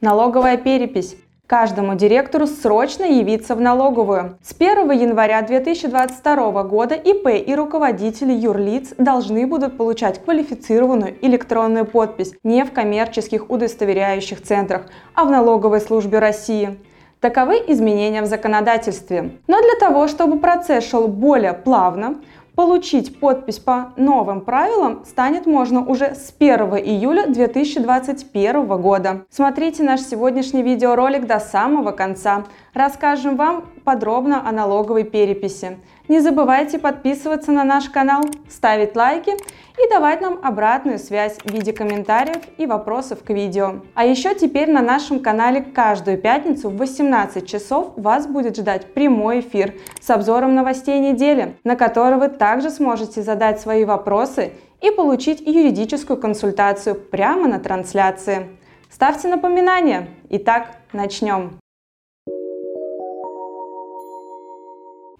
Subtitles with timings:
[0.00, 1.14] Налоговая перепись.
[1.46, 4.38] Каждому директору срочно явиться в налоговую.
[4.42, 12.32] С 1 января 2022 года ИП и руководители юрлиц должны будут получать квалифицированную электронную подпись
[12.44, 16.78] не в коммерческих удостоверяющих центрах, а в налоговой службе России.
[17.20, 19.32] Таковы изменения в законодательстве.
[19.46, 22.16] Но для того, чтобы процесс шел более плавно,
[22.60, 29.24] Получить подпись по новым правилам станет можно уже с 1 июля 2021 года.
[29.30, 32.44] Смотрите наш сегодняшний видеоролик до самого конца.
[32.74, 35.78] Расскажем вам подробно о налоговой переписи.
[36.06, 41.72] Не забывайте подписываться на наш канал, ставить лайки и давать нам обратную связь в виде
[41.72, 43.82] комментариев и вопросов к видео.
[43.94, 49.40] А еще теперь на нашем канале каждую пятницу в 18 часов вас будет ждать прямой
[49.40, 55.40] эфир с обзором новостей недели, на который вы также сможете задать свои вопросы и получить
[55.40, 58.48] юридическую консультацию прямо на трансляции.
[58.90, 60.08] Ставьте напоминания.
[60.28, 61.60] Итак, начнем.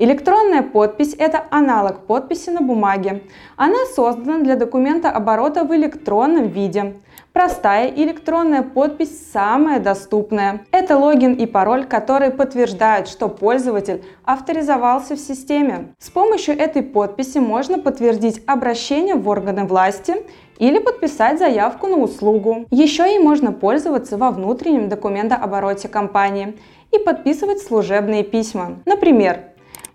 [0.03, 3.23] Электронная подпись– это аналог подписи на бумаге.
[3.56, 6.95] Она создана для документа оборота в электронном виде.
[7.34, 10.62] Простая электронная подпись самая доступная.
[10.73, 15.95] Это логин и пароль, которые подтверждают, что пользователь авторизовался в системе.
[15.98, 20.15] С помощью этой подписи можно подтвердить обращение в органы власти
[20.59, 22.65] или подписать заявку на услугу.
[22.71, 26.56] Еще ей можно пользоваться во внутреннем документообороте компании
[26.91, 28.81] и подписывать служебные письма.
[28.84, 29.50] Например,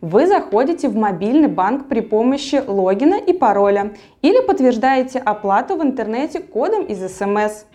[0.05, 6.41] вы заходите в мобильный банк при помощи логина и пароля или подтверждаете оплату в интернете
[6.41, 7.65] кодом из СМС.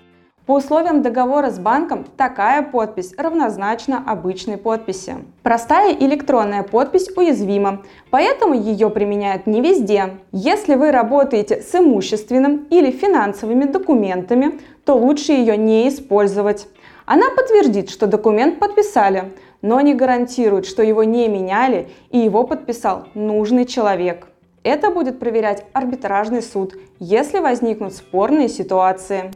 [0.46, 5.16] По условиям договора с банком такая подпись равнозначна обычной подписи.
[5.42, 10.18] Простая электронная подпись уязвима, поэтому ее применяют не везде.
[10.30, 16.68] Если вы работаете с имущественным или финансовыми документами, то лучше ее не использовать.
[17.06, 23.06] Она подтвердит, что документ подписали, но не гарантирует, что его не меняли и его подписал
[23.14, 24.28] нужный человек.
[24.62, 29.32] Это будет проверять арбитражный суд, если возникнут спорные ситуации.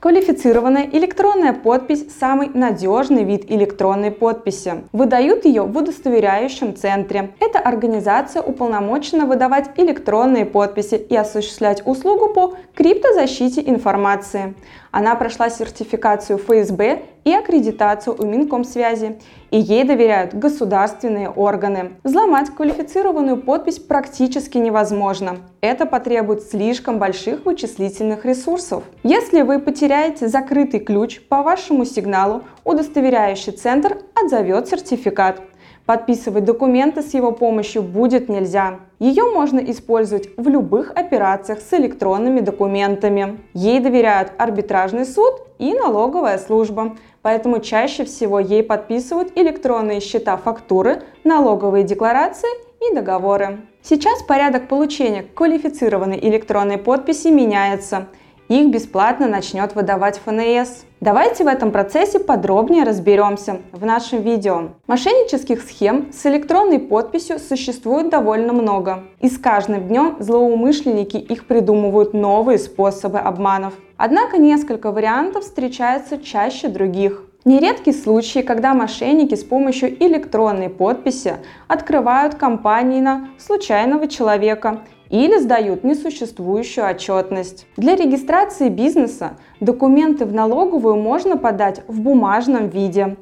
[0.00, 4.84] Квалифицированная электронная подпись– самый надежный вид электронной подписи.
[4.92, 7.32] Выдают ее в удостоверяющем центре.
[7.40, 14.54] Это организация уполномочена выдавать электронные подписи и осуществлять услугу по криптозащите информации.
[14.92, 19.18] Она прошла сертификацию ФСБ и аккредитацию у Минкомсвязи,
[19.50, 21.92] и ей доверяют государственные органы.
[22.04, 25.38] Взломать квалифицированную подпись практически невозможно.
[25.60, 28.84] Это потребует слишком больших вычислительных ресурсов.
[29.02, 35.42] Если вы потеряете закрытый ключ по вашему сигналу, удостоверяющий центр отзовет сертификат.
[35.88, 38.80] Подписывать документы с его помощью будет нельзя.
[38.98, 43.38] Ее можно использовать в любых операциях с электронными документами.
[43.54, 51.04] Ей доверяют арбитражный суд и налоговая служба, поэтому чаще всего ей подписывают электронные счета фактуры,
[51.24, 52.50] налоговые декларации
[52.86, 53.60] и договоры.
[53.80, 58.08] Сейчас порядок получения квалифицированной электронной подписи меняется–
[58.48, 60.84] их бесплатно начнет выдавать ФНС.
[61.00, 64.70] Давайте в этом процессе подробнее разберемся в нашем видео.
[64.86, 69.04] Мошеннических схем с электронной подписью существует довольно много.
[69.20, 73.74] И с каждым днем злоумышленники их придумывают новые способы обманов.
[73.96, 77.22] Однако несколько вариантов встречаются чаще других.
[77.44, 81.36] Нередки случаи, когда мошенники с помощью электронной подписи
[81.66, 84.80] открывают компании на случайного человека
[85.10, 87.66] или сдают несуществующую отчетность.
[87.76, 93.16] Для регистрации бизнеса документы в налоговую можно подать в бумажном виде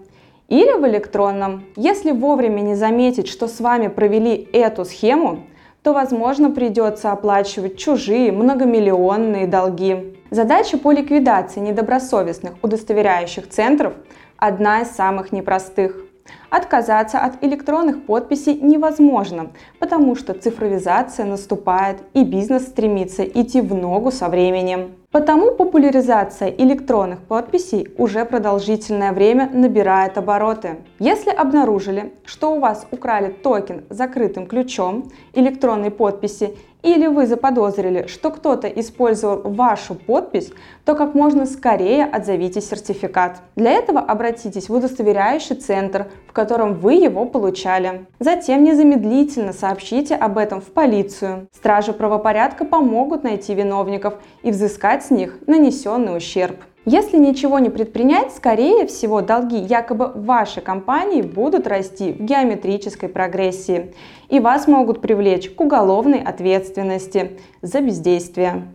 [0.49, 1.65] или в электронном.
[1.77, 5.41] Если вовремя не заметить, что с вами провели эту схему,
[5.83, 10.17] то, возможно, придется оплачивать чужие многомиллионные долги.
[10.31, 13.93] Задача по ликвидации недобросовестных удостоверяющих центров
[14.37, 16.06] одна из самых непростых.
[16.51, 24.11] Отказаться от электронных подписей невозможно, потому что цифровизация наступает и бизнес стремится идти в ногу
[24.11, 24.93] со временем.
[25.11, 30.77] Потому популяризация электронных подписей уже продолжительное время набирает обороты.
[30.99, 36.57] Если обнаружили, что у вас украли токен закрытым ключом электронной подписи
[36.87, 40.53] или вы заподозрили, что кто-то использовал вашу подпись,
[40.85, 43.43] то как можно скорее отзовите сертификат.
[43.57, 48.07] Для этого обратитесь в удостоверяющий центр, в котором вы его получали.
[48.21, 51.49] Затем незамедлительно сообщите об этом в полицию.
[51.53, 56.57] Стражи правопорядка помогут найти виновников и взыскать с них нанесенный ущерб.
[56.89, 63.93] Если ничего не предпринять, скорее всего, долги якобы вашей компании будут расти в геометрической прогрессии,
[64.29, 68.69] и вас могут привлечь к уголовной ответственности за бездействие.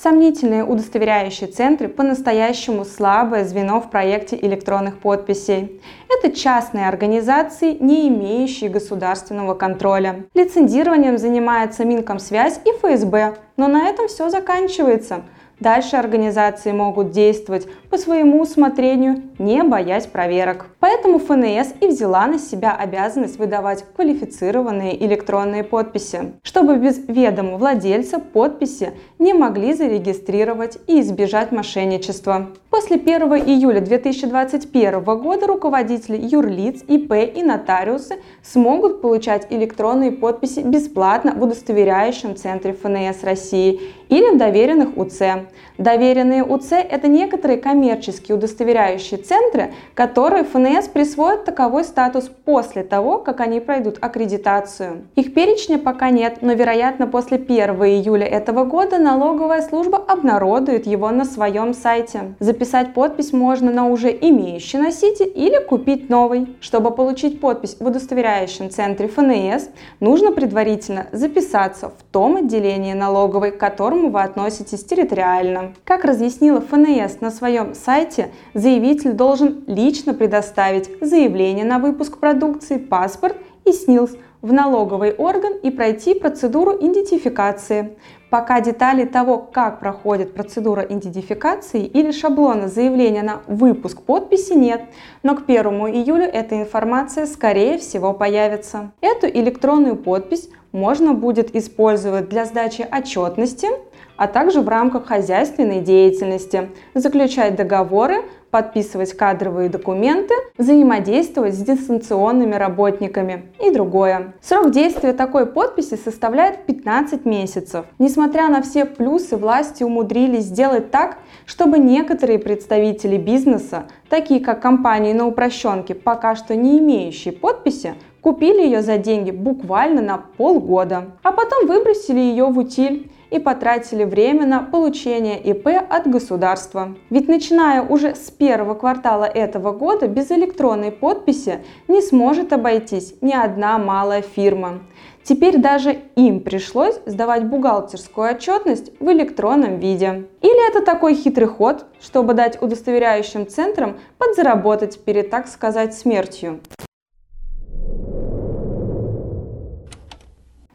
[0.00, 5.82] Сомнительные удостоверяющие центры по-настоящему слабое звено в проекте электронных подписей.
[6.08, 10.26] Это частные организации, не имеющие государственного контроля.
[10.34, 15.22] Лицензированием занимается Минкомсвязь и ФСБ, но на этом все заканчивается–
[15.60, 20.66] Дальше организации могут действовать по своему усмотрению, не боясь проверок.
[20.78, 28.20] Поэтому ФНС и взяла на себя обязанность выдавать квалифицированные электронные подписи, чтобы без ведома владельца
[28.20, 32.48] подписи не могли зарегистрировать и избежать мошенничества.
[32.70, 41.32] После 1 июля 2021 года руководители юрлиц, ИП и нотариусы смогут получать электронные подписи бесплатно
[41.34, 45.47] в удостоверяющем центре ФНС России или в доверенных УЦ.
[45.78, 53.40] Доверенные УЦ– это некоторые коммерческие удостоверяющие центры, которые ФНС присвоят таковой статус после того, как
[53.40, 55.06] они пройдут аккредитацию.
[55.14, 61.10] Их перечня пока нет, но, вероятно, после 1 июля этого года налоговая служба обнародует его
[61.10, 62.34] на своем сайте.
[62.40, 66.56] Записать подпись можно на уже имеющий носитель или купить новый.
[66.60, 69.68] Чтобы получить подпись в удостоверяющем центре ФНС,
[70.00, 75.74] нужно предварительно записаться в том отделении налоговой, к которому вы относитесь территориально.
[75.84, 83.36] Как разъяснила ФНС на своем сайте, заявитель должен лично предоставить заявление на выпуск продукции, паспорт
[83.64, 87.96] и СНИЛС в налоговый орган и пройти процедуру идентификации.
[88.30, 94.82] Пока деталей того, как проходит процедура идентификации или шаблона заявления на выпуск подписи нет,
[95.22, 98.92] но к 1 июля эта информация скорее всего появится.
[99.00, 103.68] Эту электронную подпись можно будет использовать для сдачи отчетности,
[104.16, 113.44] а также в рамках хозяйственной деятельности, заключать договоры, подписывать кадровые документы, взаимодействовать с дистанционными работниками
[113.64, 114.34] и другое.
[114.42, 117.86] Срок действия такой подписи составляет 15 месяцев.
[117.98, 125.12] Несмотря на все плюсы, власти умудрились сделать так, чтобы некоторые представители бизнеса, такие как компании
[125.12, 131.32] на упрощенке, пока что не имеющие подписи, купили ее за деньги буквально на полгода, а
[131.32, 136.96] потом выбросили ее в утиль и потратили время на получение ИП от государства.
[137.10, 143.32] Ведь начиная уже с первого квартала этого года без электронной подписи не сможет обойтись ни
[143.32, 144.80] одна малая фирма.
[145.28, 150.26] Теперь даже им пришлось сдавать бухгалтерскую отчетность в электронном виде.
[150.40, 156.60] Или это такой хитрый ход, чтобы дать удостоверяющим центрам подзаработать перед, так сказать, смертью.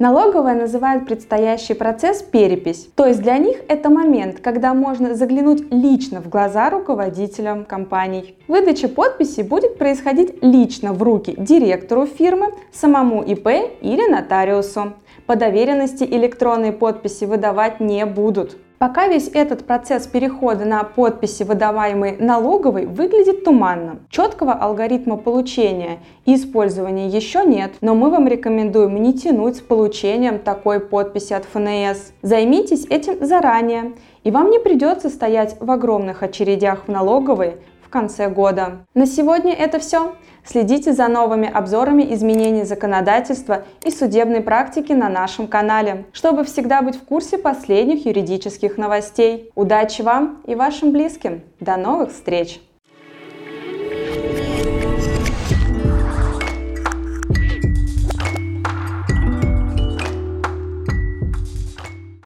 [0.04, 2.90] Налоговая называет предстоящий процесс перепись.
[2.94, 8.36] То есть для них это момент, когда можно заглянуть лично в глаза руководителям компаний.
[8.50, 13.48] Выдача подписи будет происходить лично в руки директору фирмы, самому ИП
[13.80, 14.92] или нотариусу.
[15.26, 18.58] По доверенности электронные подписи выдавать не будут.
[18.78, 24.00] Пока весь этот процесс перехода на подписи, выдаваемые налоговой, выглядит туманно.
[24.10, 30.40] Четкого алгоритма получения и использования еще нет, но мы вам рекомендуем не тянуть с получением
[30.40, 32.12] такой подписи от ФНС.
[32.22, 33.94] Займитесь этим заранее,
[34.24, 37.56] и вам не придется стоять в огромных очередях в налоговой
[37.94, 38.86] конце года.
[38.96, 40.16] На сегодня это все.
[40.44, 46.98] Следите за новыми обзорами изменений законодательства и судебной практики на нашем канале, чтобы всегда быть
[46.98, 49.52] в курсе последних юридических новостей.
[49.56, 51.44] Удачи вам и вашим близким!
[51.60, 52.60] До новых встреч!